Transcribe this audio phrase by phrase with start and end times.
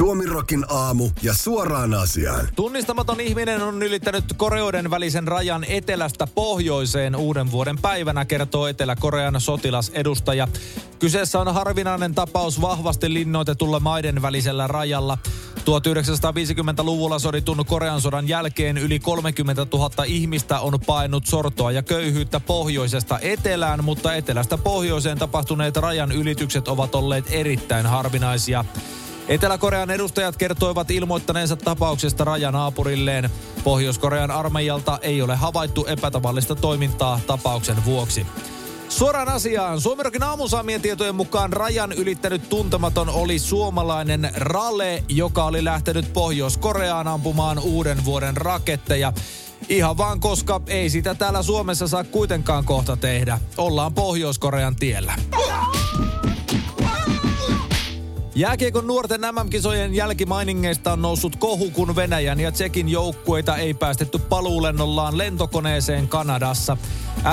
[0.00, 2.48] Suomirokin aamu ja suoraan asiaan.
[2.56, 10.48] Tunnistamaton ihminen on ylittänyt Koreoiden välisen rajan etelästä pohjoiseen uuden vuoden päivänä, kertoo Etelä-Korean sotilasedustaja.
[10.98, 15.18] Kyseessä on harvinainen tapaus vahvasti linnoitetulla maiden välisellä rajalla.
[15.58, 23.18] 1950-luvulla soditun Korean sodan jälkeen yli 30 000 ihmistä on painut sortoa ja köyhyyttä pohjoisesta
[23.22, 28.64] etelään, mutta etelästä pohjoiseen tapahtuneet rajan ylitykset ovat olleet erittäin harvinaisia.
[29.30, 33.30] Etelä-Korean edustajat kertoivat ilmoittaneensa tapauksesta rajanaapurilleen.
[33.64, 38.26] Pohjois-Korean armeijalta ei ole havaittu epätavallista toimintaa tapauksen vuoksi.
[38.88, 39.80] Suoraan asiaan.
[39.80, 47.58] Suomirokin aamusaamien tietojen mukaan rajan ylittänyt tuntematon oli suomalainen Rale, joka oli lähtenyt Pohjois-Koreaan ampumaan
[47.58, 49.12] uuden vuoden raketteja.
[49.68, 53.40] Ihan vaan koska ei sitä täällä Suomessa saa kuitenkaan kohta tehdä.
[53.56, 55.14] Ollaan Pohjois-Korean tiellä.
[58.40, 65.18] Jääkiekon nuorten MM-kisojen jälkimainingeista on noussut kohu, kun Venäjän ja Tsekin joukkueita ei päästetty paluulennollaan
[65.18, 66.76] lentokoneeseen Kanadassa.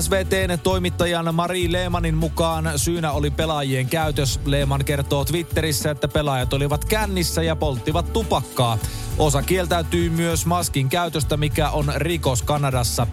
[0.00, 4.40] SVTn toimittajan Mari Leemanin mukaan syynä oli pelaajien käytös.
[4.44, 8.78] Leeman kertoo Twitterissä, että pelaajat olivat kännissä ja polttivat tupakkaa.
[9.18, 13.06] Osa kieltäytyy myös maskin käytöstä, mikä on rikos Kanadassa.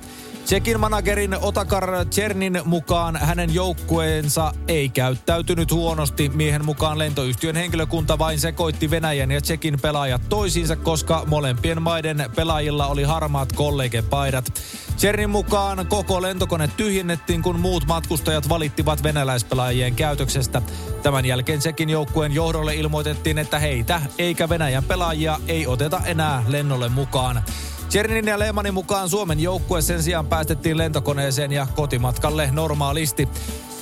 [0.45, 6.30] Tsekin managerin Otakar Chernin mukaan hänen joukkueensa ei käyttäytynyt huonosti.
[6.30, 12.88] Miehen mukaan lentoyhtiön henkilökunta vain sekoitti Venäjän ja Tsekin pelaajat toisiinsa, koska molempien maiden pelaajilla
[12.88, 14.53] oli harmaat kollegepaidat.
[14.97, 20.62] Chernin mukaan koko lentokone tyhjennettiin, kun muut matkustajat valittivat venäläispelaajien käytöksestä.
[21.03, 26.89] Tämän jälkeen Tsekin joukkueen johdolle ilmoitettiin, että heitä eikä Venäjän pelaajia ei oteta enää lennolle
[26.89, 27.44] mukaan.
[27.92, 33.30] Chernin ja Lehmanin mukaan Suomen joukkue sen sijaan päästettiin lentokoneeseen ja kotimatkalle normaalisti.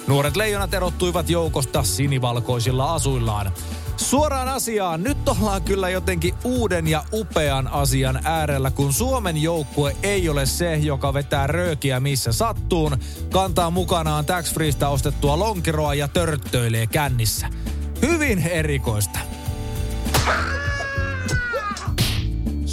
[0.08, 3.52] Nuoret leijonat erottuivat joukosta sinivalkoisilla asuillaan.
[3.98, 10.30] Suoraan asiaan, nyt ollaan kyllä jotenkin uuden ja upean asian äärellä, kun Suomen joukkue ei
[10.30, 12.98] ole se, joka vetää röökiä missä sattuun,
[13.34, 17.50] kantaa mukanaan tax freesta ostettua lonkeroa ja törttöilee kännissä.
[18.02, 19.20] Hyvin erikoista.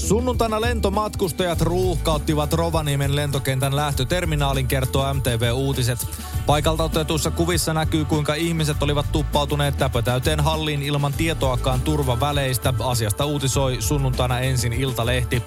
[0.06, 6.06] Sunnuntaina lentomatkustajat ruuhkauttivat Rovaniemen lentokentän lähtöterminaalin, kertoo MTV Uutiset.
[6.46, 12.74] Paikalta otetuissa kuvissa näkyy, kuinka ihmiset olivat tuppautuneet täpötäyteen halliin ilman tietoakaan turvaväleistä.
[12.78, 15.42] Asiasta uutisoi sunnuntaina ensin Iltalehti.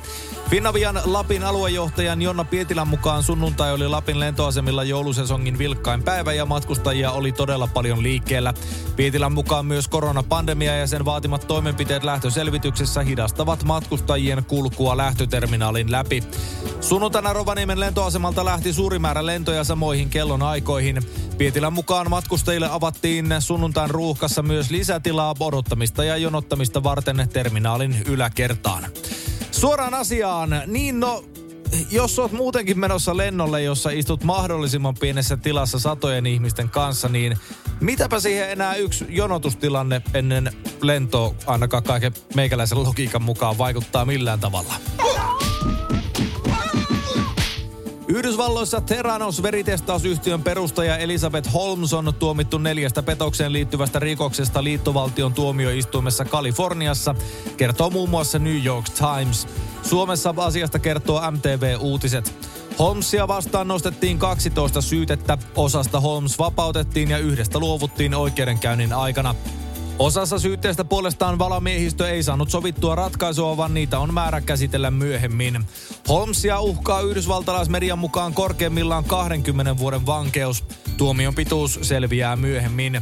[0.49, 7.11] Finavian Lapin aluejohtajan Jonna Pietilän mukaan sunnuntai oli Lapin lentoasemilla joulusesongin vilkkain päivä ja matkustajia
[7.11, 8.53] oli todella paljon liikkeellä.
[8.95, 16.23] Pietilän mukaan myös koronapandemia ja sen vaatimat toimenpiteet lähtöselvityksessä hidastavat matkustajien kulkua lähtöterminaalin läpi.
[16.81, 21.03] Sunnuntaina Rovaniemen lentoasemalta lähti suuri määrä lentoja samoihin kellon aikoihin.
[21.37, 28.85] Pietilän mukaan matkustajille avattiin sunnuntain ruuhkassa myös lisätilaa odottamista ja jonottamista varten terminaalin yläkertaan.
[29.51, 31.23] Suoraan asiaan, niin no,
[31.91, 37.37] jos oot muutenkin menossa lennolle, jossa istut mahdollisimman pienessä tilassa satojen ihmisten kanssa, niin
[37.79, 44.73] mitäpä siihen enää yksi jonotustilanne ennen lentoa ainakaan kaiken meikäläisen logiikan mukaan vaikuttaa millään tavalla.
[48.07, 57.15] Yhdysvalloissa Theranos veritestausyhtiön perustaja Elizabeth Holmes on tuomittu neljästä petokseen liittyvästä rikoksesta liittovaltion tuomioistuimessa Kaliforniassa,
[57.57, 59.47] kertoo muun muassa New York Times.
[59.83, 62.49] Suomessa asiasta kertoo MTV Uutiset.
[62.79, 65.37] Holmesia vastaan nostettiin 12 syytettä.
[65.55, 69.35] Osasta Holmes vapautettiin ja yhdestä luovuttiin oikeudenkäynnin aikana.
[69.99, 75.65] Osassa syytteestä puolestaan valamiehistö ei saanut sovittua ratkaisua, vaan niitä on määrä käsitellä myöhemmin.
[76.07, 80.63] Holmesia uhkaa yhdysvaltalaismedian mukaan korkeimmillaan 20 vuoden vankeus.
[80.97, 83.01] Tuomion pituus selviää myöhemmin.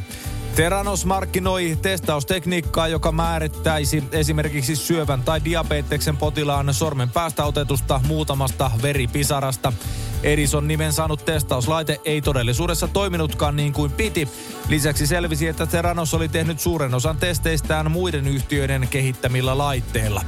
[0.57, 9.73] Teranos markkinoi testaustekniikkaa, joka määrittäisi esimerkiksi syövän tai diabeteksen potilaan sormen päästä otetusta muutamasta veripisarasta.
[10.23, 14.27] Edison nimen saanut testauslaite ei todellisuudessa toiminutkaan niin kuin piti.
[14.69, 20.21] Lisäksi selvisi, että Teranos oli tehnyt suuren osan testeistään muiden yhtiöiden kehittämillä laitteilla.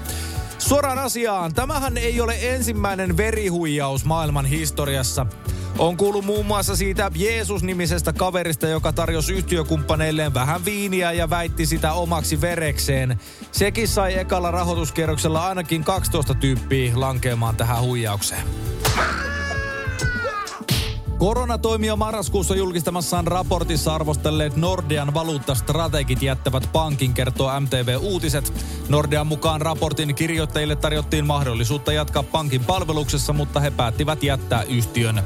[0.58, 5.26] Suoraan asiaan, tämähän ei ole ensimmäinen verihuijaus maailman historiassa.
[5.80, 11.94] On kuullut muun muassa siitä Jeesus-nimisestä kaverista, joka tarjosi yhtiökumppaneilleen vähän viiniä ja väitti sitä
[11.94, 13.20] omaksi verekseen.
[13.52, 18.42] Sekin sai ekalla rahoituskierroksella ainakin 12 tyyppiä lankeamaan tähän huijaukseen.
[21.18, 28.54] Koronatoimia marraskuussa julkistamassaan raportissa arvostelleet Nordean valuuttastrategit jättävät pankin, kertoo MTV Uutiset.
[28.90, 35.24] Nordean mukaan raportin kirjoittajille tarjottiin mahdollisuutta jatkaa pankin palveluksessa, mutta he päättivät jättää yhtiön.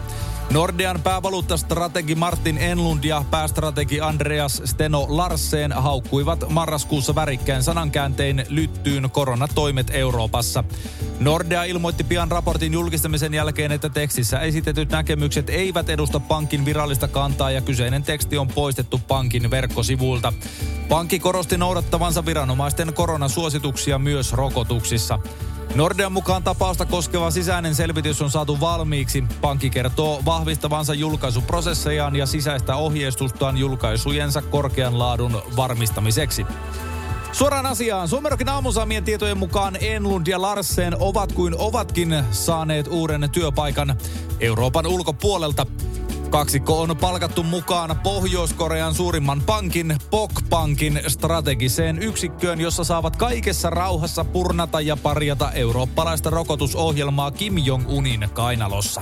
[0.51, 9.88] Nordean päävaluuttastrategi Martin Enlund ja päästrategi Andreas Steno Larsen haukkuivat marraskuussa värikkään sanankääntein lyttyyn koronatoimet
[9.94, 10.63] Euroopassa.
[11.19, 17.51] Nordea ilmoitti pian raportin julkistamisen jälkeen, että tekstissä esitetyt näkemykset eivät edusta pankin virallista kantaa
[17.51, 20.34] ja kyseinen teksti on poistettu pankin verkkosivuilta.
[20.90, 25.19] Pankki korosti noudattavansa viranomaisten koronasuosituksia myös rokotuksissa.
[25.75, 29.24] Nordean mukaan tapausta koskeva sisäinen selvitys on saatu valmiiksi.
[29.42, 36.46] Pankki kertoo vahvistavansa julkaisuprosessejaan ja sisäistä ohjeistustaan julkaisujensa korkean laadun varmistamiseksi.
[37.31, 38.08] Suoraan asiaan.
[38.08, 43.98] Suomerokin aamusaamien tietojen mukaan Enlund ja Larsen ovat kuin ovatkin saaneet uuden työpaikan
[44.40, 45.66] Euroopan ulkopuolelta.
[46.33, 54.81] Kaksikko on palkattu mukaan Pohjois-Korean suurimman pankin, Pok-pankin strategiseen yksikköön, jossa saavat kaikessa rauhassa purnata
[54.81, 59.01] ja parjata eurooppalaista rokotusohjelmaa Kim Jong-unin kainalossa.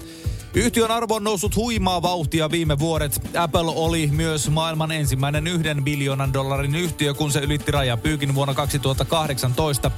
[0.54, 3.22] Yhtiön arvo on noussut huimaa vauhtia viime vuodet.
[3.38, 9.92] Apple oli myös maailman ensimmäinen yhden biljoonan dollarin yhtiö, kun se ylitti rajapyykin vuonna 2018.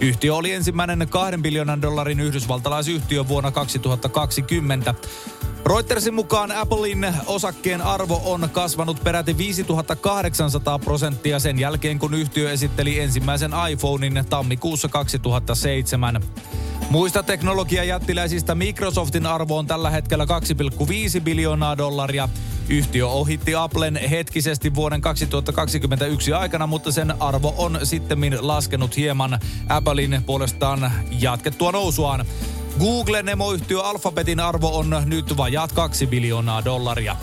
[0.00, 4.94] Yhtiö oli ensimmäinen kahden biljoonan dollarin yhdysvaltalaisyhtiö vuonna 2020.
[5.66, 13.00] Reutersin mukaan Applein osakkeen arvo on kasvanut peräti 5800 prosenttia sen jälkeen, kun yhtiö esitteli
[13.00, 16.22] ensimmäisen iPhonein tammikuussa 2007.
[16.90, 22.28] Muista teknologiajättiläisistä Microsoftin arvo on tällä hetkellä 2,5 biljoonaa dollaria.
[22.68, 29.38] Yhtiö ohitti Applen hetkisesti vuoden 2021 aikana, mutta sen arvo on sitten laskenut hieman
[29.68, 32.26] Applein puolestaan jatkettua nousuaan.
[32.78, 37.16] Googlen emoyhtiö Alphabetin arvo on nyt vajaat 2 biljoonaa dollaria.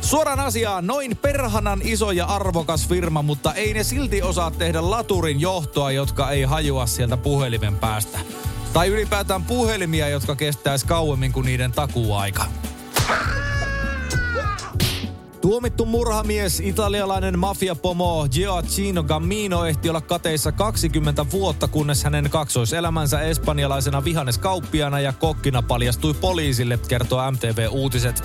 [0.00, 5.40] Suoraan asiaan, noin perhanan iso ja arvokas firma, mutta ei ne silti osaa tehdä laturin
[5.40, 8.18] johtoa, jotka ei hajua sieltä puhelimen päästä.
[8.72, 12.44] Tai ylipäätään puhelimia, jotka kestäisi kauemmin kuin niiden takuaika.
[15.50, 24.04] Tuomittu murhamies, italialainen mafiapomo Gioacchino Gammino ehti olla kateissa 20 vuotta, kunnes hänen kaksoiselämänsä espanjalaisena
[24.04, 28.22] vihanneskauppiana ja kokkina paljastui poliisille, kertoo MTV Uutiset.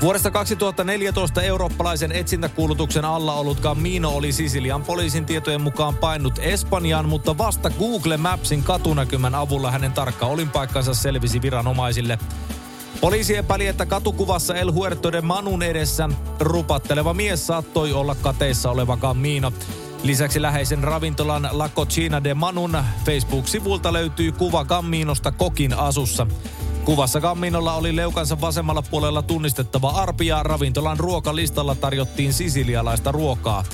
[0.00, 7.38] Vuodesta 2014 eurooppalaisen etsintäkuulutuksen alla ollut Gammino oli Sisilian poliisin tietojen mukaan painut Espanjaan, mutta
[7.38, 12.18] vasta Google Mapsin katunäkymän avulla hänen tarkka olinpaikkansa selvisi viranomaisille.
[13.00, 16.08] Poliisi epäili, että katukuvassa El Huerto de Manun edessä
[16.40, 19.52] rupatteleva mies saattoi olla kateissa oleva Camino.
[20.02, 26.26] Lisäksi läheisen ravintolan La Cocina de Manun Facebook-sivulta löytyy kuva Caminosta kokin asussa.
[26.84, 33.64] Kuvassa Camminolla oli leukansa vasemmalla puolella tunnistettava arpi ja ravintolan ruokalistalla tarjottiin sisilialaista ruokaa.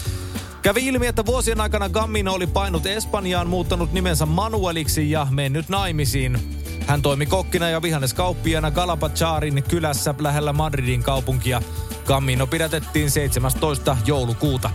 [0.62, 6.61] Kävi ilmi, että vuosien aikana Gammino oli painut Espanjaan, muuttanut nimensä Manueliksi ja mennyt naimisiin.
[6.86, 11.62] Hän toimi kokkina ja vihanneskauppiana Galapacharin kylässä lähellä Madridin kaupunkia.
[12.04, 13.96] Cammino pidätettiin 17.
[14.06, 14.70] joulukuuta.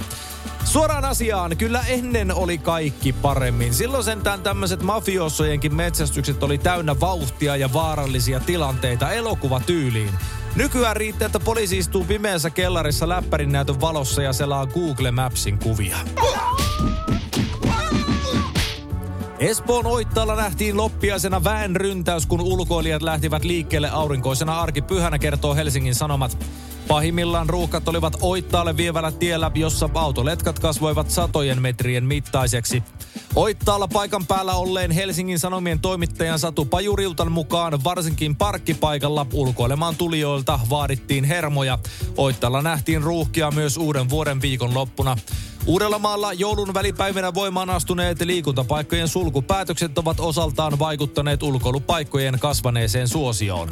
[0.63, 3.73] Suoraan asiaan, kyllä ennen oli kaikki paremmin.
[3.73, 10.11] Silloin sentään tämmöiset mafiosojenkin metsästykset oli täynnä vauhtia ja vaarallisia tilanteita elokuvatyyliin.
[10.55, 15.97] Nykyään riittää, että poliisi istuu pimeässä kellarissa läppärin näytön valossa ja selaa Google Mapsin kuvia.
[19.39, 26.45] Espoon Oittaalla nähtiin loppiaisena väen ryntäys, kun ulkoilijat lähtivät liikkeelle aurinkoisena arkipyhänä, kertoo Helsingin Sanomat.
[26.87, 32.83] Pahimmillaan ruuhkat olivat Oittaalle vievällä tiellä, jossa autoletkat kasvoivat satojen metrien mittaiseksi.
[33.35, 41.23] Oittaalla paikan päällä olleen Helsingin Sanomien toimittajan Satu Pajuriltan mukaan varsinkin parkkipaikalla ulkoilemaan tulijoilta vaadittiin
[41.23, 41.79] hermoja.
[42.17, 45.17] Oittaalla nähtiin ruuhkia myös uuden vuoden viikon loppuna.
[45.67, 53.69] Uudellamaalla joulun välipäivinä voimaan astuneet liikuntapaikkojen sulkupäätökset ovat osaltaan vaikuttaneet ulkoilupaikkojen kasvaneeseen suosioon.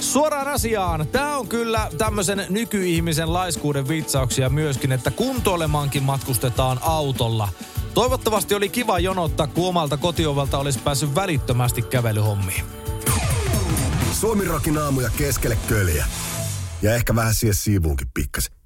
[0.00, 1.06] Suoraan asiaan.
[1.12, 7.48] Tämä on kyllä tämmöisen nykyihmisen laiskuuden vitsauksia myöskin, että kuntoilemaankin matkustetaan autolla.
[7.94, 12.64] Toivottavasti oli kiva jonottaa, kun omalta kotiovelta olisi päässyt välittömästi kävelyhommiin.
[14.12, 16.06] Suomi rokin aamuja keskelle köljä.
[16.82, 18.61] Ja ehkä vähän siihen siivuunkin pikkasen.